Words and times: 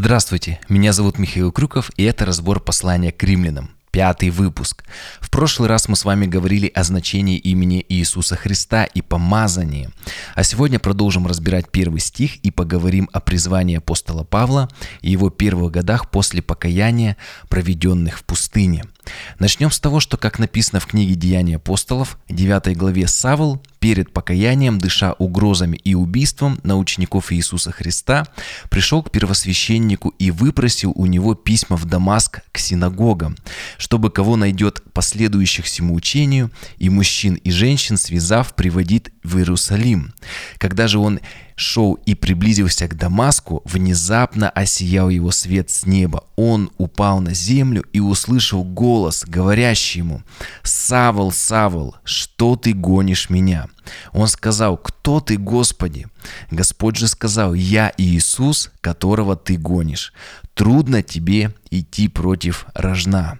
Здравствуйте, 0.00 0.60
меня 0.68 0.92
зовут 0.92 1.18
Михаил 1.18 1.50
Крюков, 1.50 1.90
и 1.96 2.04
это 2.04 2.24
разбор 2.24 2.60
послания 2.60 3.10
к 3.10 3.20
римлянам. 3.24 3.72
Пятый 3.90 4.30
выпуск. 4.30 4.84
В 5.18 5.28
прошлый 5.28 5.68
раз 5.68 5.88
мы 5.88 5.96
с 5.96 6.04
вами 6.04 6.24
говорили 6.24 6.70
о 6.72 6.84
значении 6.84 7.36
имени 7.36 7.84
Иисуса 7.88 8.36
Христа 8.36 8.84
и 8.84 9.02
помазании. 9.02 9.90
А 10.36 10.44
сегодня 10.44 10.78
продолжим 10.78 11.26
разбирать 11.26 11.72
первый 11.72 11.98
стих 11.98 12.36
и 12.44 12.52
поговорим 12.52 13.10
о 13.12 13.18
призвании 13.18 13.78
апостола 13.78 14.22
Павла 14.22 14.68
и 15.00 15.10
его 15.10 15.30
первых 15.30 15.72
годах 15.72 16.12
после 16.12 16.42
покаяния, 16.42 17.16
проведенных 17.48 18.20
в 18.20 18.22
пустыне– 18.22 18.84
Начнем 19.38 19.70
с 19.70 19.80
того, 19.80 20.00
что, 20.00 20.16
как 20.16 20.38
написано 20.38 20.80
в 20.80 20.86
книге 20.86 21.14
«Деяния 21.14 21.56
апостолов», 21.56 22.18
9 22.28 22.76
главе 22.76 23.06
Савл, 23.06 23.62
перед 23.78 24.12
покаянием, 24.12 24.78
дыша 24.78 25.14
угрозами 25.18 25.76
и 25.76 25.94
убийством 25.94 26.60
на 26.62 26.76
учеников 26.76 27.32
Иисуса 27.32 27.72
Христа, 27.72 28.26
пришел 28.70 29.02
к 29.02 29.10
первосвященнику 29.10 30.10
и 30.18 30.30
выпросил 30.30 30.92
у 30.94 31.06
него 31.06 31.34
письма 31.34 31.76
в 31.76 31.84
Дамаск 31.84 32.40
к 32.52 32.58
синагогам, 32.58 33.36
чтобы 33.78 34.10
кого 34.10 34.36
найдет 34.36 34.82
последующих 34.92 35.64
всему 35.66 35.94
учению, 35.94 36.50
и 36.78 36.88
мужчин 36.88 37.34
и 37.34 37.50
женщин, 37.50 37.96
связав, 37.96 38.54
приводит 38.54 39.12
в 39.28 39.38
Иерусалим. 39.38 40.14
Когда 40.58 40.88
же 40.88 40.98
он 40.98 41.20
шел 41.54 41.94
и 42.06 42.14
приблизился 42.14 42.88
к 42.88 42.96
Дамаску, 42.96 43.62
внезапно 43.64 44.48
осиял 44.48 45.08
его 45.08 45.30
свет 45.30 45.70
с 45.70 45.86
неба. 45.86 46.24
Он 46.36 46.70
упал 46.78 47.20
на 47.20 47.34
землю 47.34 47.84
и 47.92 48.00
услышал 48.00 48.64
голос, 48.64 49.24
говорящий 49.26 49.98
ему, 49.98 50.22
«Савол, 50.62 51.32
Савол, 51.32 51.96
что 52.04 52.56
ты 52.56 52.72
гонишь 52.72 53.28
меня?» 53.28 53.66
Он 54.12 54.28
сказал, 54.28 54.76
«Кто 54.76 55.20
ты, 55.20 55.36
Господи?» 55.36 56.06
Господь 56.50 56.96
же 56.96 57.08
сказал, 57.08 57.54
«Я 57.54 57.92
Иисус, 57.96 58.70
которого 58.80 59.36
ты 59.36 59.56
гонишь. 59.56 60.12
Трудно 60.54 61.02
тебе 61.02 61.54
идти 61.70 62.08
против 62.08 62.66
рожна». 62.74 63.38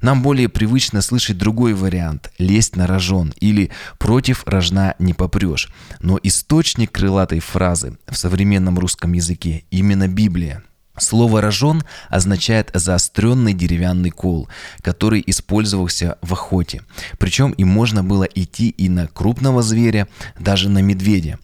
Нам 0.00 0.22
более 0.22 0.48
привычно 0.48 1.02
слышать 1.02 1.38
другой 1.38 1.74
вариант– 1.74 2.30
лезть 2.38 2.76
на 2.76 2.86
рожон 2.86 3.32
или 3.40 3.70
«против 3.98 4.44
рожна 4.46 4.94
не 4.98 5.12
попрешь». 5.12 5.68
Но 6.00 6.18
источник 6.22 6.92
крылатой 6.92 7.40
фразы 7.40 7.98
в 8.08 8.16
современном 8.16 8.78
русском 8.78 9.12
языке– 9.12 9.64
именно 9.70 10.08
Библия. 10.08 10.62
Слово 10.98 11.42
«рожон» 11.42 11.82
означает 12.08 12.70
заостренный 12.72 13.52
деревянный 13.52 14.10
кол, 14.10 14.48
который 14.80 15.22
использовался 15.26 16.16
в 16.22 16.32
охоте. 16.32 16.82
Причем 17.18 17.50
им 17.52 17.68
можно 17.68 18.02
было 18.02 18.24
идти 18.24 18.70
и 18.70 18.88
на 18.88 19.06
крупного 19.06 19.62
зверя, 19.62 20.08
даже 20.38 20.70
на 20.70 20.80
медведя. 20.80 21.38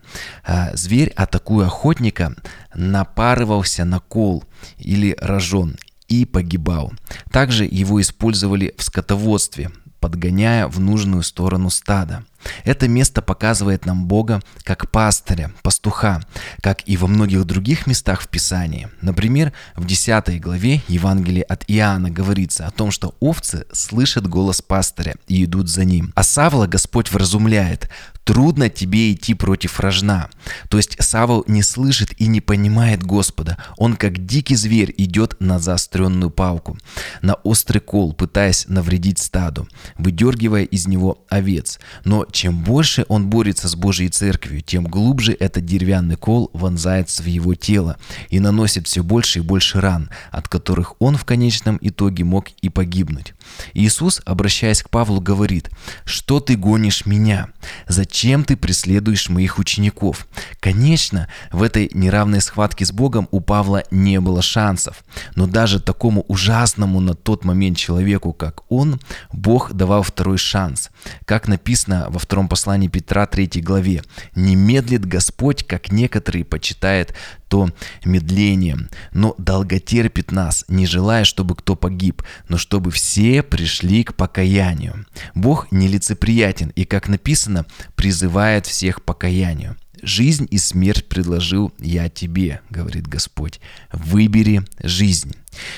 А 0.45 0.71
зверь, 0.75 1.11
атакуя 1.17 1.67
охотника, 1.67 2.35
напарывался 2.75 3.85
на 3.85 4.01
кол 4.01 4.45
или 4.79 5.17
рожон 5.21 5.77
и 6.13 6.27
погибал. 6.27 6.93
Также 7.31 7.65
его 7.65 8.01
использовали 8.01 8.75
в 8.77 8.83
скотоводстве, 8.83 9.71
подгоняя 9.99 10.67
в 10.67 10.79
нужную 10.81 11.23
сторону 11.23 11.71
стада. 11.71 12.25
Это 12.65 12.89
место 12.89 13.23
показывает 13.23 13.87
нам 13.87 14.07
Бога 14.07 14.43
как 14.65 14.91
пастыря, 14.91 15.53
пастуха, 15.63 16.21
как 16.61 16.87
и 16.87 16.97
во 16.97 17.07
многих 17.07 17.45
других 17.45 17.87
местах 17.87 18.21
в 18.21 18.29
Писании. 18.29 18.89
Например, 19.01 19.53
в 19.77 19.87
10 19.87 20.41
главе 20.41 20.83
Евангелия 20.89 21.45
от 21.45 21.65
Иоанна 21.69 22.11
говорится 22.11 22.67
о 22.67 22.73
том, 22.73 22.91
что 22.91 23.15
овцы 23.21 23.65
слышат 23.73 24.27
голос 24.27 24.61
пастыря 24.61 25.15
и 25.29 25.45
идут 25.45 25.69
за 25.69 25.85
ним. 25.85 26.13
А 26.17 26.25
Савла 26.25 26.67
Господь 26.67 27.13
вразумляет, 27.13 27.89
трудно 28.25 28.69
тебе 28.69 29.13
идти 29.13 29.35
против 29.35 29.81
рожна. 29.81 30.29
То 30.69 30.77
есть 30.77 30.97
Савол 31.03 31.45
не 31.47 31.63
слышит 31.63 32.21
и 32.21 32.27
не 32.27 32.41
понимает 32.41 33.03
Господа. 33.03 33.59
Он 33.77 33.97
как 33.97 34.25
дикий 34.25 34.57
зверь 34.57 34.95
идет 34.97 35.37
на 35.41 35.59
заостренную 35.59 36.31
палку, 36.31 36.79
на 37.21 37.35
острый 37.35 37.81
кол, 37.81 38.13
пытаясь 38.13 38.67
навредить 38.69 39.19
стаду, 39.19 39.69
выдергивая 39.99 40.65
из 40.65 40.87
него 40.87 41.25
овец. 41.29 41.79
Но 42.05 42.27
чем 42.31 42.63
больше 42.63 43.05
он 43.09 43.29
борется 43.29 43.69
с 43.69 43.75
Божьей 43.75 44.09
церковью, 44.09 44.63
тем 44.63 44.85
глубже 44.85 45.33
этот 45.33 45.65
деревянный 45.65 46.17
кол 46.17 46.51
вонзается 46.53 47.23
в 47.23 47.27
его 47.27 47.55
тело 47.55 47.97
и 48.29 48.41
наносит 48.41 48.87
все 48.87 49.03
больше 49.03 49.41
и 49.41 49.43
больше 49.43 49.81
ран, 49.81 50.11
от 50.31 50.49
которых 50.49 50.95
он 51.01 51.17
в 51.17 51.25
конечном 51.25 51.79
итоге 51.81 52.25
мог 52.25 52.49
и 52.61 52.69
погибнуть. 52.69 53.35
Иисус, 53.75 54.21
обращаясь 54.25 54.83
к 54.83 54.91
Павлу, 54.91 55.21
говорит, 55.21 55.71
«Что 56.05 56.41
ты 56.41 56.57
гонишь 56.57 57.07
меня? 57.07 57.49
Зачем 57.89 58.12
ты 58.45 58.57
преследуешь 58.57 59.29
моих 59.29 59.59
учеников?» 59.59 60.29
Конечно, 60.61 61.29
в 61.51 61.63
этой 61.63 61.91
неравной 61.93 62.41
схватке 62.41 62.85
с 62.85 62.93
Богом 62.93 63.27
у 63.31 63.41
Павла 63.41 63.83
не 63.91 64.21
было 64.21 64.43
шансов, 64.43 65.03
но 65.35 65.47
даже 65.47 65.81
такому 65.81 66.25
ужасному 66.29 67.01
на 67.01 67.15
тот 67.15 67.45
момент 67.45 67.79
человеку, 67.79 68.33
как 68.33 68.63
он, 68.69 69.01
Бог 69.33 69.73
давал 69.73 70.03
второй 70.03 70.39
шанс. 70.39 70.91
Как 71.25 71.49
написано 71.49 72.07
во 72.11 72.19
втором 72.19 72.49
послании 72.49 72.89
Петра 72.89 73.27
3 73.27 73.61
главе, 73.63 74.03
«Не 74.35 74.55
медлит 74.55 75.07
Господь, 75.07 75.67
как 75.67 75.91
некоторые 75.91 76.45
почитает 76.45 77.15
то 77.53 77.69
медлением, 78.03 78.89
но 79.13 79.35
долготерпит 79.37 80.33
нас, 80.33 80.65
не 80.69 80.87
желая, 80.87 81.25
чтобы 81.25 81.55
кто 81.55 81.77
погиб, 81.77 82.23
но 82.49 82.57
чтобы 82.57 82.91
все 82.91 83.43
пришли 83.43 84.05
к 84.05 84.15
покаянию. 84.15 85.05
Бог 85.35 85.71
нелицеприятен 85.71 86.73
и, 86.75 86.87
как 86.87 87.09
написано, 87.09 87.67
призывает 87.95 88.65
всех 88.65 88.97
к 88.97 89.03
покаянию. 89.03 89.77
«Жизнь 90.01 90.49
и 90.51 90.57
смерть 90.57 91.07
предложил 91.11 91.75
я 91.79 92.09
тебе»,— 92.09 92.63
говорит 92.71 93.07
Господь. 93.07 93.61
«Выбери 93.93 94.63
жизнь». 94.83 95.37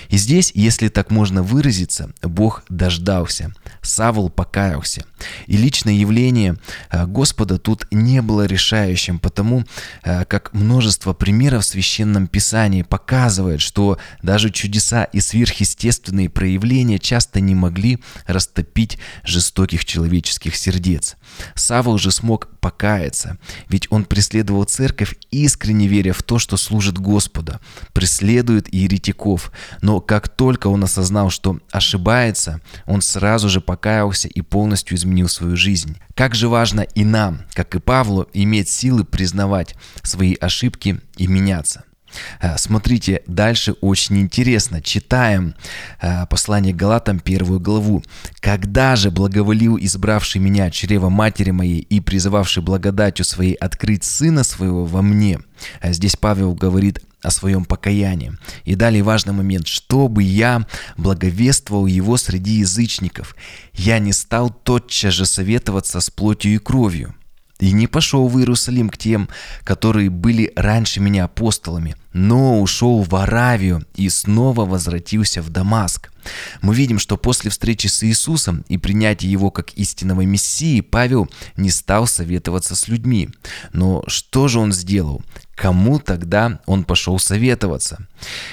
И 0.09 0.17
здесь, 0.17 0.53
если 0.55 0.89
так 0.89 1.11
можно 1.11 1.43
выразиться, 1.43 2.11
Бог 2.23 2.63
дождался. 2.69 3.53
Савол 3.83 4.31
покаялся. 4.31 5.05
И 5.47 5.57
личное 5.57 5.95
явление 5.95 6.57
э, 6.91 7.07
Господа 7.07 7.59
тут 7.59 7.87
не 7.91 8.23
было 8.23 8.47
решающим, 8.47 9.19
потому 9.19 9.65
э, 10.03 10.25
как 10.25 10.53
множество 10.53 11.13
примеров 11.13 11.65
в 11.65 11.69
Священном 11.69 12.27
Писании 12.27 12.83
показывает, 12.83 13.61
что 13.61 13.99
даже 14.23 14.51
чудеса 14.51 15.05
и 15.05 15.21
сверхъестественные 15.21 16.31
проявления 16.31 16.99
часто 16.99 17.41
не 17.41 17.55
могли 17.55 17.99
растопить 18.27 18.99
жестоких 19.25 19.85
человеческих 19.85 20.57
сердец. 20.57 21.17
Савол 21.55 21.99
же 21.99 22.11
смог 22.11 22.49
покаяться, 22.61 23.39
ведь 23.69 23.89
он 23.91 24.05
преследовал 24.05 24.65
церковь, 24.65 25.17
искренне 25.31 25.87
веря 25.87 26.13
в 26.13 26.23
то, 26.23 26.39
что 26.39 26.57
служит 26.57 26.99
Господа, 26.99 27.61
преследует 27.93 28.73
еретиков, 28.73 29.53
но 29.81 30.01
как 30.01 30.29
только 30.29 30.69
он 30.69 30.85
осознал, 30.85 31.31
что 31.31 31.59
ошибается, 31.71 32.61
он 32.87 33.03
сразу 33.03 33.49
же 33.49 33.61
покаялся 33.61 34.29
и 34.29 34.41
полностью 34.41 34.97
изменил 34.97 35.29
свою 35.29 35.57
жизнь. 35.57 35.97
Как 36.15 36.35
же 36.35 36.49
важно 36.49 36.83
и 36.83 37.05
нам, 37.05 37.43
как 37.55 37.75
и 37.75 37.81
Павлу, 37.81 38.29
иметь 38.33 38.69
силы 38.69 39.05
признавать 39.05 39.75
свои 40.03 40.35
ошибки 40.35 41.01
и 41.17 41.27
меняться. 41.27 41.85
Э, 42.41 42.57
смотрите, 42.59 43.23
дальше 43.27 43.73
очень 43.81 44.19
интересно. 44.19 44.81
Читаем 44.81 45.55
э, 46.01 46.27
послание 46.27 46.75
Галатам, 46.75 47.21
первую 47.21 47.61
главу. 47.61 48.03
«Когда 48.41 48.97
же 48.97 49.11
благоволил 49.11 49.79
избравший 49.79 50.41
меня 50.41 50.71
чрева 50.71 51.09
матери 51.09 51.51
моей 51.51 51.81
и 51.81 52.01
призывавший 52.01 52.63
благодатью 52.63 53.25
своей 53.25 53.55
открыть 53.55 54.05
сына 54.05 54.45
своего 54.45 54.85
во 54.85 55.03
мне?» 55.03 55.41
э, 55.81 55.93
Здесь 55.93 56.17
Павел 56.17 56.55
говорит 56.55 57.01
о 57.25 57.31
своем 57.31 57.65
покаянии. 57.65 58.37
И 58.65 58.75
далее 58.75 59.03
важный 59.03 59.33
момент, 59.33 59.67
чтобы 59.67 60.23
я 60.23 60.67
благовествовал 60.97 61.87
его 61.87 62.17
среди 62.17 62.59
язычников. 62.59 63.35
Я 63.73 63.99
не 63.99 64.13
стал 64.13 64.51
тотчас 64.51 65.15
же 65.15 65.27
советоваться 65.27 66.01
с 66.01 66.11
плотью 66.11 66.55
и 66.55 66.59
кровью. 66.59 67.15
И 67.61 67.73
не 67.73 67.87
пошел 67.87 68.29
в 68.29 68.39
Иерусалим 68.39 68.91
к 68.91 68.99
тем, 68.99 69.29
которые 69.63 70.11
были 70.11 70.53
раньше 70.57 71.01
меня 71.01 71.25
апостолами, 71.25 71.97
но 72.15 72.63
ушел 72.63 73.03
в 73.03 73.15
Аравию 73.15 73.85
и 73.95 74.09
снова 74.09 74.65
возвратился 74.65 75.43
в 75.43 75.51
Дамаск. 75.51 76.11
Мы 76.63 76.75
видим, 76.75 76.99
что 76.99 77.19
после 77.19 77.51
встречи 77.51 77.87
с 77.89 78.03
Иисусом 78.03 78.65
и 78.69 78.79
принятия 78.79 79.29
Его 79.29 79.51
как 79.51 79.75
истинного 79.75 80.23
Мессии 80.23 80.81
Павел 80.81 81.29
не 81.57 81.71
стал 81.71 82.07
советоваться 82.07 82.77
с 82.77 82.89
людьми. 82.89 83.29
Но 83.73 84.03
что 84.07 84.49
же 84.49 84.61
он 84.61 84.73
сделал? 84.73 85.23
Кому 85.55 85.99
тогда 85.99 86.61
он 86.67 86.85
пошел 86.85 87.19
советоваться? 87.19 88.07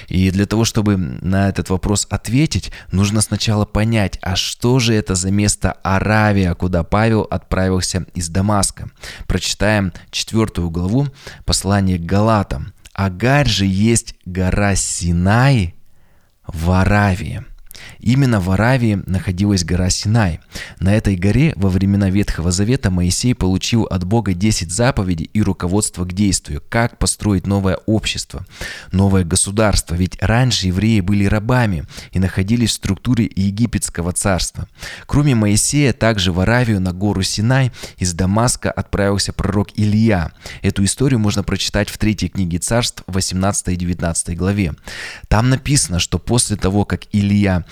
И 0.08 0.30
для 0.30 0.44
того, 0.46 0.64
чтобы 0.64 0.96
на 0.96 1.48
этот 1.48 1.70
вопрос 1.70 2.06
ответить, 2.10 2.72
нужно 2.90 3.22
сначала 3.22 3.64
понять, 3.64 4.18
а 4.22 4.36
что 4.36 4.78
же 4.78 4.92
это 4.92 5.14
за 5.14 5.30
место 5.30 5.72
Аравия, 5.82 6.54
куда 6.54 6.82
Павел 6.84 7.22
отправился 7.22 8.06
из 8.14 8.28
Дамаска. 8.28 8.90
Прочитаем 9.26 9.92
четвертую 10.10 10.68
главу 10.70 11.08
послания 11.44 11.96
к 11.96 12.04
Галатам. 12.04 12.72
Агарь 12.92 13.48
же 13.48 13.64
есть 13.64 14.14
гора 14.24 14.74
Синай 14.76 15.74
в 16.46 16.70
Аравии. 16.70 17.44
Именно 18.00 18.40
в 18.40 18.50
Аравии 18.50 19.02
находилась 19.06 19.64
гора 19.64 19.90
Синай. 19.90 20.40
На 20.80 20.94
этой 20.94 21.16
горе 21.16 21.52
во 21.56 21.68
времена 21.68 22.10
Ветхого 22.10 22.50
Завета 22.50 22.90
Моисей 22.90 23.34
получил 23.34 23.84
от 23.84 24.04
Бога 24.04 24.34
10 24.34 24.70
заповедей 24.70 25.30
и 25.32 25.42
руководство 25.42 26.04
к 26.04 26.12
действию, 26.12 26.62
как 26.68 26.98
построить 26.98 27.46
новое 27.46 27.78
общество, 27.86 28.44
новое 28.90 29.24
государство, 29.24 29.94
ведь 29.94 30.20
раньше 30.20 30.66
евреи 30.66 31.00
были 31.00 31.24
рабами 31.24 31.84
и 32.12 32.18
находились 32.18 32.70
в 32.70 32.74
структуре 32.74 33.30
египетского 33.34 34.12
царства. 34.12 34.68
Кроме 35.06 35.34
Моисея, 35.34 35.92
также 35.92 36.32
в 36.32 36.40
Аравию 36.40 36.80
на 36.80 36.92
гору 36.92 37.22
Синай 37.22 37.72
из 37.98 38.14
Дамаска 38.14 38.70
отправился 38.70 39.32
пророк 39.32 39.68
Илья. 39.74 40.32
Эту 40.62 40.84
историю 40.84 41.20
можно 41.20 41.42
прочитать 41.42 41.88
в 41.88 41.98
третьей 41.98 42.28
книге 42.28 42.58
царств 42.58 43.02
18 43.06 43.68
и 43.68 43.76
19 43.76 44.36
главе. 44.36 44.74
Там 45.28 45.50
написано, 45.50 45.98
что 45.98 46.18
после 46.18 46.56
того, 46.56 46.84
как 46.84 47.02
Илья 47.12 47.64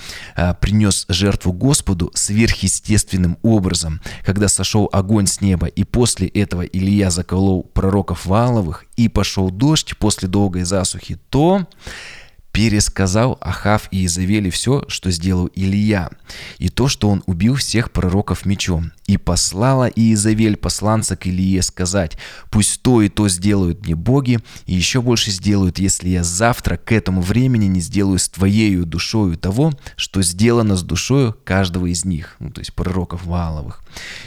принес 0.59 1.05
жертву 1.09 1.53
Господу 1.53 2.11
сверхъестественным 2.13 3.37
образом, 3.41 4.01
когда 4.23 4.47
сошел 4.47 4.89
огонь 4.91 5.27
с 5.27 5.41
неба, 5.41 5.67
и 5.67 5.83
после 5.83 6.27
этого 6.27 6.61
Илья 6.61 7.09
заколол 7.11 7.63
пророков 7.63 8.25
Валовых, 8.25 8.85
и 8.95 9.07
пошел 9.07 9.49
дождь 9.49 9.97
после 9.97 10.27
долгой 10.27 10.63
засухи, 10.63 11.19
то 11.29 11.67
пересказал 12.51 13.37
Ахав 13.41 13.87
и 13.91 14.05
Изавели 14.05 14.49
все, 14.49 14.83
что 14.87 15.11
сделал 15.11 15.49
Илья, 15.55 16.09
и 16.57 16.69
то, 16.69 16.87
что 16.87 17.09
он 17.09 17.23
убил 17.25 17.55
всех 17.55 17.91
пророков 17.91 18.45
мечом. 18.45 18.91
И 19.07 19.17
послала 19.17 19.87
Иезавель 19.87 20.55
посланца 20.55 21.15
к 21.17 21.27
Илье 21.27 21.61
сказать, 21.61 22.17
«Пусть 22.49 22.81
то 22.81 23.01
и 23.01 23.09
то 23.09 23.27
сделают 23.27 23.85
мне 23.85 23.95
боги, 23.95 24.39
и 24.65 24.73
еще 24.73 25.01
больше 25.01 25.31
сделают, 25.31 25.79
если 25.79 26.09
я 26.09 26.23
завтра 26.23 26.77
к 26.77 26.91
этому 26.91 27.21
времени 27.21 27.65
не 27.65 27.81
сделаю 27.81 28.19
с 28.19 28.29
твоею 28.29 28.85
душою 28.85 29.37
того, 29.37 29.73
что 29.95 30.21
сделано 30.21 30.75
с 30.75 30.83
душою 30.83 31.35
каждого 31.43 31.87
из 31.87 32.05
них». 32.05 32.35
Ну, 32.39 32.51
то 32.51 32.61
есть 32.61 32.73
пророков 32.73 33.25
Вааловых. 33.25 33.83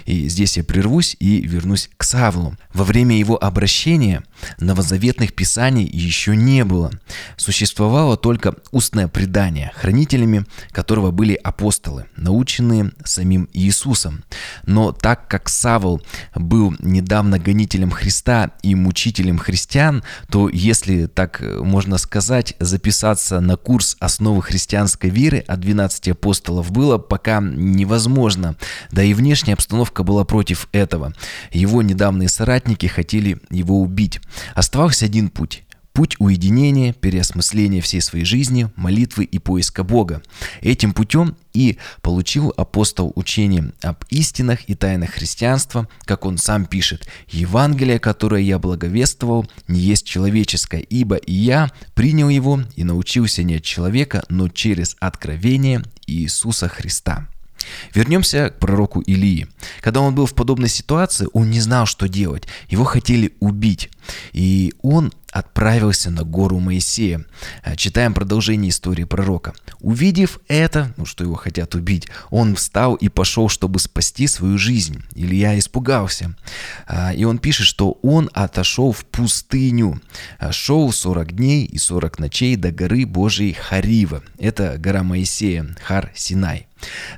И 0.07 0.29
здесь 0.29 0.57
я 0.57 0.65
прервусь 0.65 1.17
и 1.19 1.41
вернусь 1.41 1.91
к 1.97 2.05
Савлу. 2.05 2.57
Во 2.73 2.85
время 2.85 3.19
его 3.19 3.43
обращения 3.43 4.23
новозаветных 4.59 5.35
писаний 5.35 5.87
еще 5.87 6.37
не 6.37 6.65
было. 6.65 6.91
Существовало 7.37 8.17
только 8.17 8.55
устное 8.71 9.09
предание, 9.09 9.73
хранителями 9.75 10.45
которого 10.73 11.11
были 11.11 11.35
апостолы, 11.35 12.07
наученные 12.17 12.93
самим 13.05 13.49
Иисусом. 13.53 14.25
Но 14.67 14.93
так 14.93 15.29
как 15.29 15.49
Савл 15.49 16.03
был 16.35 16.75
недавно 16.79 17.39
гонителем 17.39 17.91
Христа 17.91 18.53
и 18.63 18.75
мучителем 18.75 19.39
христиан, 19.39 20.03
то, 20.31 20.49
если 20.49 21.07
так 21.07 21.41
можно 21.41 21.99
сказать, 21.99 22.55
записаться 22.59 23.41
на 23.41 23.57
курс 23.57 23.97
основы 24.01 24.43
христианской 24.43 25.11
веры 25.11 25.39
от 25.47 25.61
12 25.61 26.09
апостолов 26.09 26.71
было 26.71 26.99
пока 26.99 27.41
невозможно. 27.41 28.57
Да 28.91 29.03
и 29.03 29.15
внешняя 29.55 29.65
обстановка 29.65 30.03
была 30.03 30.25
против 30.25 30.69
этого. 30.73 31.13
Его 31.53 31.83
недавние 31.83 32.29
соратники 32.29 32.87
хотели 32.87 33.39
его 33.51 33.81
убить. 33.81 34.21
Оставался 34.55 35.07
один 35.07 35.29
путь 35.29 35.63
Путь 35.95 36.17
уединения, 36.19 36.93
переосмысления 36.93 37.81
всей 37.81 38.01
своей 38.01 38.25
жизни, 38.25 38.69
молитвы 38.75 39.23
и 39.23 39.39
поиска 39.39 39.85
Бога. 39.85 40.23
Этим 40.61 40.93
путем 40.93 41.37
и 41.55 41.79
получил 42.03 42.53
апостол 42.57 43.13
учение 43.15 43.73
об 43.81 44.05
истинах 44.11 44.69
и 44.69 44.75
тайнах 44.75 45.11
христианства, 45.11 45.87
как 46.05 46.27
он 46.27 46.37
сам 46.37 46.67
пишет, 46.67 47.07
«Евангелие, 47.29 48.01
которое 48.01 48.43
я 48.43 48.59
благовествовал, 48.59 49.47
не 49.69 49.79
есть 49.79 50.05
человеческое, 50.05 50.81
ибо 50.81 51.15
и 51.15 51.33
я 51.33 51.71
принял 51.95 52.29
его 52.29 52.61
и 52.75 52.83
научился 52.83 53.45
не 53.45 53.59
от 53.59 53.63
человека, 53.63 54.25
но 54.29 54.49
через 54.49 54.97
откровение 54.99 55.85
Иисуса 56.09 56.67
Христа». 56.67 57.29
Вернемся 57.95 58.51
к 58.51 58.59
пророку 58.59 59.01
Илии. 59.01 59.49
Когда 59.81 60.01
он 60.01 60.15
был 60.15 60.27
в 60.27 60.35
подобной 60.35 60.69
ситуации, 60.69 61.29
он 61.33 61.51
не 61.51 61.61
знал, 61.61 61.87
что 61.87 62.09
делать. 62.09 62.45
Его 62.69 62.85
хотели 62.85 63.35
убить. 63.41 63.91
И 64.33 64.75
он 64.83 65.13
отправился 65.35 66.11
на 66.11 66.23
гору 66.23 66.61
Моисея. 66.61 67.25
Э, 67.65 67.75
читаем 67.75 68.15
продолжение 68.15 68.71
истории 68.71 69.03
пророка. 69.03 69.53
Увидев 69.81 70.39
это, 70.47 70.95
ну 70.97 71.05
что 71.05 71.25
его 71.25 71.35
хотят 71.35 71.75
убить, 71.75 72.07
он 72.31 72.55
встал 72.55 72.95
и 72.95 73.09
пошел, 73.09 73.49
чтобы 73.49 73.81
спасти 73.81 74.29
свою 74.29 74.59
жизнь. 74.59 75.03
Илья 75.17 75.59
испугался. 75.59 76.37
Э, 76.87 77.15
и 77.15 77.25
он 77.25 77.39
пишет, 77.39 77.67
что 77.67 77.99
он 78.03 78.31
отошел 78.33 78.93
в 78.93 79.05
пустыню. 79.07 80.01
Э, 80.39 80.53
шел 80.53 80.93
40 80.93 81.33
дней 81.33 81.65
и 81.65 81.79
40 81.79 82.21
ночей 82.21 82.55
до 82.55 82.71
горы 82.71 83.05
Божией 83.05 83.55
Харива. 83.55 84.23
Это 84.39 84.77
гора 84.79 85.03
Моисея, 85.03 85.67
Хар 85.83 86.13
Синай. 86.15 86.69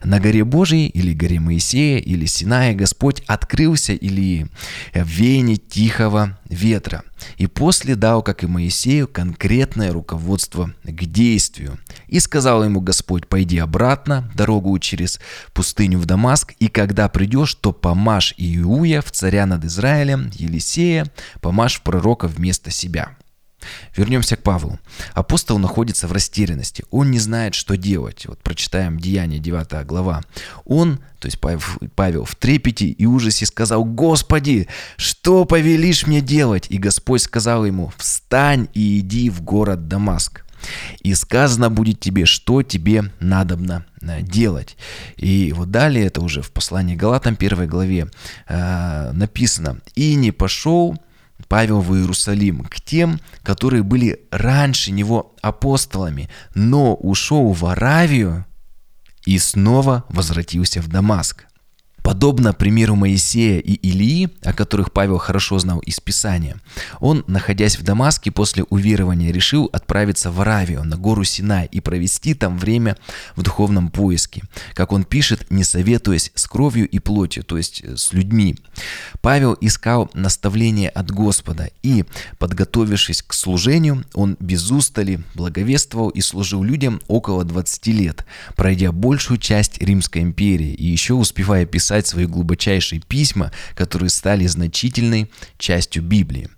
На 0.04 0.20
горе 0.20 0.44
Божией 0.44 0.88
или 0.88 1.12
горе 1.12 1.40
Моисея 1.40 1.98
или 1.98 2.26
Синая 2.26 2.74
Господь 2.74 3.22
открылся 3.26 3.92
Илии 3.92 4.48
в 4.94 5.06
вене 5.06 5.56
тихого 5.56 6.38
ветра 6.48 7.02
и 7.38 7.46
после 7.46 7.96
дал, 7.96 8.22
как 8.22 8.44
и 8.44 8.46
Моисею, 8.46 9.08
конкретное 9.08 9.92
руководство 9.92 10.72
к 10.84 11.04
действию. 11.04 11.78
И 12.08 12.20
сказал 12.20 12.64
ему 12.64 12.80
Господь, 12.80 13.26
пойди 13.26 13.58
обратно, 13.58 14.30
дорогу 14.34 14.78
через 14.78 15.18
пустыню 15.52 15.98
в 15.98 16.06
Дамаск, 16.06 16.54
и 16.58 16.68
когда 16.68 17.08
придешь, 17.08 17.54
то 17.54 17.72
помажь 17.72 18.34
Иуя 18.36 19.00
в 19.00 19.10
царя 19.10 19.46
над 19.46 19.64
Израилем, 19.64 20.30
Елисея, 20.34 21.10
помажь 21.40 21.76
в 21.76 21.82
пророка 21.82 22.28
вместо 22.28 22.70
себя. 22.70 23.16
Вернемся 23.96 24.36
к 24.36 24.42
Павлу. 24.42 24.78
Апостол 25.14 25.58
находится 25.58 26.06
в 26.06 26.12
растерянности. 26.12 26.84
Он 26.90 27.10
не 27.10 27.18
знает, 27.18 27.54
что 27.54 27.76
делать. 27.76 28.26
Вот 28.26 28.38
прочитаем 28.42 28.98
Деяние 28.98 29.38
9 29.38 29.86
глава. 29.86 30.22
Он, 30.64 30.98
то 31.18 31.26
есть 31.26 31.38
Павел, 31.40 32.24
в 32.24 32.34
трепете 32.34 32.86
и 32.86 33.06
ужасе 33.06 33.46
сказал, 33.46 33.84
«Господи, 33.84 34.68
что 34.96 35.44
повелишь 35.44 36.06
мне 36.06 36.20
делать?» 36.20 36.66
И 36.68 36.78
Господь 36.78 37.22
сказал 37.22 37.64
ему, 37.64 37.92
«Встань 37.96 38.68
и 38.74 39.00
иди 39.00 39.30
в 39.30 39.42
город 39.42 39.88
Дамаск, 39.88 40.46
и 41.00 41.14
сказано 41.14 41.70
будет 41.70 42.00
тебе, 42.00 42.26
что 42.26 42.62
тебе 42.62 43.10
надобно 43.20 43.84
э, 44.00 44.22
делать. 44.22 44.76
И 45.16 45.52
вот 45.54 45.70
далее, 45.70 46.06
это 46.06 46.20
уже 46.20 46.42
в 46.42 46.50
послании 46.50 46.96
Галатам 46.96 47.36
1 47.38 47.68
главе 47.68 48.08
э, 48.48 49.10
написано, 49.12 49.78
«И 49.94 50.14
не 50.14 50.32
пошел 50.32 50.96
Павел 51.48 51.80
в 51.80 51.94
Иерусалим 51.94 52.64
к 52.64 52.80
тем, 52.80 53.20
которые 53.42 53.82
были 53.82 54.20
раньше 54.30 54.90
него 54.90 55.34
апостолами, 55.42 56.28
но 56.54 56.94
ушел 56.94 57.52
в 57.52 57.66
Аравию 57.66 58.46
и 59.24 59.38
снова 59.38 60.04
возвратился 60.08 60.80
в 60.80 60.88
Дамаск. 60.88 61.46
Подобно 62.06 62.52
примеру 62.52 62.94
Моисея 62.94 63.58
и 63.58 63.72
Илии, 63.72 64.30
о 64.44 64.52
которых 64.52 64.92
Павел 64.92 65.18
хорошо 65.18 65.58
знал 65.58 65.80
из 65.80 65.98
Писания, 65.98 66.60
он, 67.00 67.24
находясь 67.26 67.76
в 67.76 67.82
Дамаске 67.82 68.30
после 68.30 68.62
уверования, 68.62 69.32
решил 69.32 69.68
отправиться 69.72 70.30
в 70.30 70.40
Аравию, 70.40 70.84
на 70.84 70.96
гору 70.96 71.24
Синай, 71.24 71.66
и 71.66 71.80
провести 71.80 72.34
там 72.34 72.58
время 72.58 72.96
в 73.34 73.42
духовном 73.42 73.90
поиске. 73.90 74.44
Как 74.74 74.92
он 74.92 75.02
пишет, 75.02 75.50
не 75.50 75.64
советуясь 75.64 76.30
с 76.36 76.46
кровью 76.46 76.88
и 76.88 77.00
плотью, 77.00 77.42
то 77.42 77.56
есть 77.56 77.82
э, 77.82 77.96
с 77.96 78.12
людьми. 78.12 78.54
Павел 79.20 79.58
искал 79.60 80.08
наставления 80.14 80.90
от 80.90 81.10
Господа, 81.10 81.70
и, 81.82 82.04
подготовившись 82.38 83.22
к 83.22 83.32
служению, 83.32 84.04
он 84.14 84.36
без 84.38 84.70
устали 84.70 85.24
благовествовал 85.34 86.10
и 86.10 86.20
служил 86.20 86.62
людям 86.62 87.00
около 87.08 87.42
20 87.42 87.86
лет, 87.88 88.24
пройдя 88.54 88.92
большую 88.92 89.38
часть 89.38 89.82
Римской 89.82 90.22
империи 90.22 90.72
и 90.72 90.86
еще 90.86 91.14
успевая 91.14 91.66
писать 91.66 91.95
писать 91.96 92.06
свои 92.06 92.26
глубочайшие 92.26 93.00
письма, 93.00 93.52
которые 93.74 94.10
стали 94.10 94.46
значительной 94.46 95.30
частью 95.58 96.02
Библии. 96.02 96.48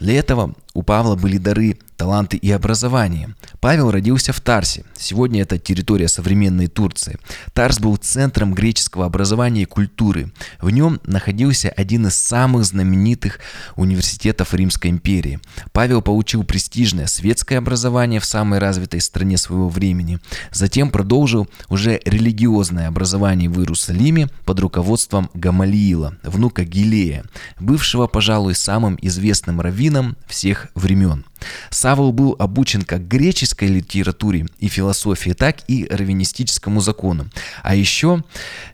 Для 0.00 0.18
этого 0.18 0.54
у 0.72 0.82
Павла 0.82 1.16
были 1.16 1.36
дары 1.38 1.78
таланты 1.96 2.36
и 2.36 2.50
образование. 2.50 3.34
Павел 3.60 3.90
родился 3.90 4.32
в 4.32 4.40
Тарсе. 4.40 4.84
Сегодня 4.96 5.42
это 5.42 5.58
территория 5.58 6.08
современной 6.08 6.66
Турции. 6.66 7.18
Тарс 7.52 7.80
был 7.80 7.96
центром 7.96 8.54
греческого 8.54 9.06
образования 9.06 9.62
и 9.62 9.66
культуры. 9.66 10.32
В 10.60 10.70
нем 10.70 11.00
находился 11.04 11.68
один 11.68 12.06
из 12.06 12.16
самых 12.16 12.64
знаменитых 12.64 13.38
университетов 13.76 14.54
Римской 14.54 14.90
империи. 14.90 15.40
Павел 15.72 16.02
получил 16.02 16.44
престижное 16.44 17.06
светское 17.06 17.58
образование 17.58 18.20
в 18.20 18.24
самой 18.24 18.58
развитой 18.58 19.00
стране 19.00 19.38
своего 19.38 19.68
времени. 19.68 20.18
Затем 20.52 20.90
продолжил 20.90 21.48
уже 21.68 22.00
религиозное 22.04 22.88
образование 22.88 23.48
в 23.48 23.58
Иерусалиме 23.58 24.28
под 24.44 24.60
руководством 24.60 25.30
Гамалиила, 25.34 26.16
внука 26.22 26.64
Гилея, 26.64 27.24
бывшего, 27.58 28.06
пожалуй, 28.06 28.54
самым 28.54 28.98
известным 29.00 29.60
раввином 29.60 30.16
всех 30.26 30.68
времен. 30.74 31.24
Савл 31.70 32.12
был 32.12 32.36
обучен 32.38 32.82
как 32.82 33.06
греческой 33.08 33.68
литературе 33.68 34.46
и 34.58 34.68
философии, 34.68 35.30
так 35.30 35.58
и 35.68 35.86
раввинистическому 35.88 36.80
закону. 36.80 37.26
А 37.62 37.74
еще 37.74 38.24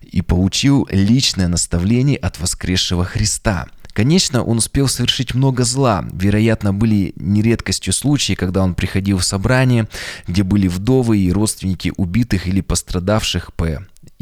и 0.03 0.23
получил 0.23 0.87
личное 0.91 1.49
наставление 1.49 2.17
от 2.17 2.39
воскресшего 2.39 3.05
Христа. 3.05 3.67
Конечно, 3.93 4.43
он 4.43 4.59
успел 4.59 4.89
совершить 4.89 5.35
много 5.35 5.65
зла. 5.65 6.07
Вероятно, 6.13 6.73
были 6.73 7.13
нередкостью 7.17 7.93
случаи, 7.93 8.33
когда 8.33 8.63
он 8.63 8.75
приходил 8.75 9.19
в 9.19 9.25
собрание, 9.25 9.87
где 10.27 10.43
были 10.43 10.67
вдовы 10.67 11.19
и 11.19 11.33
родственники 11.33 11.93
убитых 11.97 12.47
или 12.47 12.63
пострадавших 12.63 13.53
по 13.53 13.65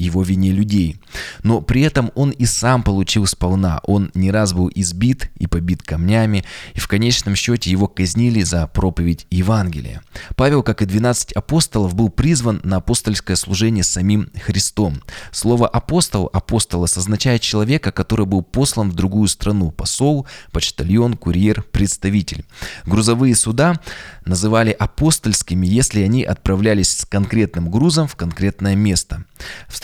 его 0.04 0.22
вине 0.22 0.52
людей. 0.52 1.00
Но 1.42 1.60
при 1.60 1.82
этом 1.82 2.10
он 2.14 2.30
и 2.30 2.46
сам 2.46 2.82
получил 2.82 3.26
сполна. 3.26 3.80
Он 3.84 4.10
не 4.14 4.30
раз 4.30 4.52
был 4.52 4.70
избит 4.74 5.30
и 5.36 5.46
побит 5.46 5.82
камнями, 5.82 6.44
и 6.74 6.80
в 6.80 6.88
конечном 6.88 7.36
счете 7.36 7.70
его 7.70 7.86
казнили 7.86 8.42
за 8.42 8.66
проповедь 8.66 9.26
Евангелия. 9.30 10.02
Павел, 10.36 10.62
как 10.62 10.82
и 10.82 10.86
12 10.86 11.32
апостолов, 11.32 11.94
был 11.94 12.08
призван 12.08 12.60
на 12.64 12.76
апостольское 12.76 13.36
служение 13.36 13.84
самим 13.84 14.30
Христом. 14.42 15.02
Слово 15.32 15.68
«апостол» 15.68 16.30
апостол 16.32 16.84
означает 16.84 17.42
человека, 17.42 17.92
который 17.92 18.26
был 18.26 18.42
послан 18.42 18.90
в 18.90 18.94
другую 18.94 19.28
страну– 19.28 19.70
посол, 19.76 20.26
почтальон, 20.52 21.14
курьер, 21.16 21.62
представитель. 21.62 22.44
Грузовые 22.86 23.34
суда 23.34 23.80
называли 24.24 24.70
апостольскими, 24.70 25.66
если 25.66 26.02
они 26.02 26.22
отправлялись 26.22 26.98
с 26.98 27.04
конкретным 27.04 27.70
грузом 27.70 28.06
в 28.06 28.16
конкретное 28.16 28.76
место. 28.76 29.24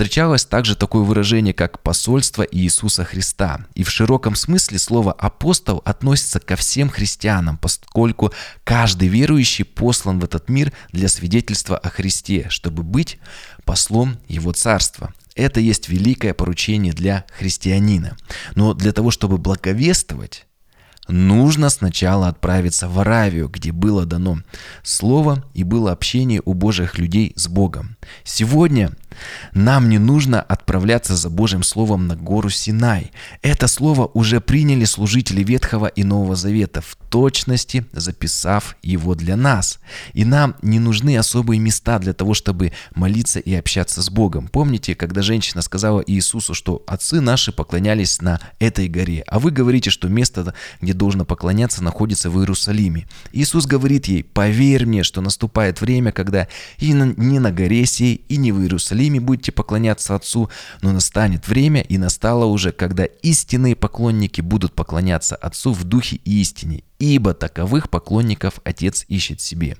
Встречалось 0.06 0.44
также 0.44 0.76
такое 0.76 1.02
выражение, 1.02 1.52
как 1.52 1.82
«посольство 1.82 2.46
Иисуса 2.48 3.04
Христа». 3.04 3.66
И 3.74 3.82
в 3.82 3.90
широком 3.90 4.36
смысле 4.36 4.78
слово 4.78 5.12
«апостол» 5.12 5.82
относится 5.84 6.38
ко 6.38 6.54
всем 6.54 6.90
христианам, 6.90 7.58
поскольку 7.58 8.32
каждый 8.62 9.08
верующий 9.08 9.64
послан 9.64 10.20
в 10.20 10.24
этот 10.24 10.48
мир 10.48 10.72
для 10.92 11.08
свидетельства 11.08 11.76
о 11.76 11.90
Христе, 11.90 12.46
чтобы 12.50 12.84
быть 12.84 13.18
послом 13.64 14.18
Его 14.28 14.52
Царства. 14.52 15.12
Это 15.34 15.58
есть 15.58 15.88
великое 15.88 16.34
поручение 16.34 16.92
для 16.92 17.24
христианина. 17.36 18.16
Но 18.54 18.74
для 18.74 18.92
того, 18.92 19.10
чтобы 19.10 19.38
благовествовать, 19.38 20.46
нужно 21.08 21.68
сначала 21.68 22.28
отправиться 22.28 22.88
в 22.88 22.96
Аравию, 23.00 23.48
где 23.48 23.72
было 23.72 24.06
дано 24.06 24.38
слово 24.84 25.44
и 25.52 25.64
было 25.64 25.90
общение 25.90 26.40
у 26.44 26.54
Божьих 26.54 26.96
людей 26.96 27.32
с 27.34 27.48
Богом. 27.48 27.96
Сегодня 28.22 28.92
нам 29.52 29.88
не 29.88 29.98
нужно 29.98 30.40
отправляться 30.40 31.16
за 31.16 31.30
Божьим 31.30 31.62
Словом 31.62 32.06
на 32.06 32.16
гору 32.16 32.50
Синай. 32.50 33.12
Это 33.42 33.68
слово 33.68 34.10
уже 34.14 34.40
приняли 34.40 34.84
служители 34.84 35.42
Ветхого 35.42 35.86
и 35.86 36.04
Нового 36.04 36.36
Завета, 36.36 36.80
в 36.80 36.96
точности 37.10 37.86
записав 37.92 38.76
его 38.82 39.14
для 39.14 39.36
нас. 39.36 39.78
И 40.12 40.24
нам 40.24 40.56
не 40.62 40.78
нужны 40.78 41.16
особые 41.16 41.58
места 41.60 41.98
для 41.98 42.12
того, 42.12 42.34
чтобы 42.34 42.72
молиться 42.94 43.38
и 43.38 43.54
общаться 43.54 44.02
с 44.02 44.10
Богом. 44.10 44.48
Помните, 44.48 44.94
когда 44.94 45.22
женщина 45.22 45.62
сказала 45.62 46.02
Иисусу, 46.06 46.54
что 46.54 46.82
отцы 46.86 47.20
наши 47.20 47.52
поклонялись 47.52 48.20
на 48.20 48.40
этой 48.58 48.88
горе, 48.88 49.24
а 49.26 49.38
вы 49.38 49.50
говорите, 49.50 49.90
что 49.90 50.08
место, 50.08 50.54
где 50.80 50.92
должно 50.92 51.24
поклоняться, 51.24 51.82
находится 51.82 52.30
в 52.30 52.38
Иерусалиме. 52.38 53.06
Иисус 53.32 53.66
говорит 53.66 54.06
ей, 54.06 54.24
поверь 54.24 54.86
мне, 54.86 55.02
что 55.02 55.20
наступает 55.20 55.80
время, 55.80 56.12
когда 56.12 56.48
и 56.78 56.92
не 56.92 57.38
на 57.38 57.52
горе 57.52 57.86
сей, 57.86 58.24
и 58.28 58.36
не 58.36 58.52
в 58.52 58.60
Иерусалиме, 58.60 58.96
Иерусалиме 59.06 59.20
будете 59.20 59.52
поклоняться 59.52 60.14
Отцу, 60.14 60.50
но 60.82 60.92
настанет 60.92 61.48
время, 61.48 61.80
и 61.80 61.98
настало 61.98 62.46
уже, 62.46 62.72
когда 62.72 63.04
истинные 63.04 63.76
поклонники 63.76 64.40
будут 64.40 64.72
поклоняться 64.72 65.36
Отцу 65.36 65.72
в 65.72 65.84
духе 65.84 66.16
и 66.24 66.40
истине, 66.40 66.82
ибо 66.98 67.34
таковых 67.34 67.88
поклонников 67.90 68.60
Отец 68.64 69.04
ищет 69.08 69.40
себе. 69.40 69.76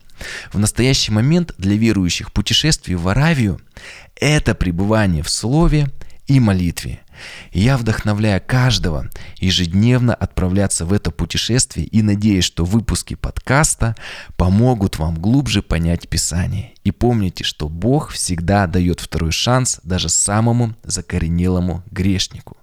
В 0.52 0.58
настоящий 0.58 1.12
момент 1.12 1.54
для 1.58 1.76
верующих 1.76 2.32
путешествие 2.32 2.96
в 2.96 3.08
Аравию– 3.08 3.60
это 4.16 4.54
пребывание 4.54 5.22
в 5.22 5.30
Слове 5.30 5.90
и 6.26 6.40
молитве– 6.40 7.00
я 7.52 7.76
вдохновляю 7.76 8.42
каждого 8.44 9.10
ежедневно 9.38 10.14
отправляться 10.14 10.84
в 10.84 10.92
это 10.92 11.10
путешествие 11.10 11.86
и 11.86 12.02
надеюсь, 12.02 12.44
что 12.44 12.64
выпуски 12.64 13.14
подкаста 13.14 13.94
помогут 14.36 14.98
вам 14.98 15.16
глубже 15.16 15.62
понять 15.62 16.08
Писание. 16.08 16.74
И 16.84 16.90
помните, 16.90 17.44
что 17.44 17.68
Бог 17.68 18.10
всегда 18.10 18.66
дает 18.66 19.00
второй 19.00 19.32
шанс 19.32 19.80
даже 19.82 20.08
самому 20.08 20.74
закоренелому 20.82 21.82
грешнику. 21.90 22.56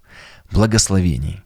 Благословений! 0.51 1.42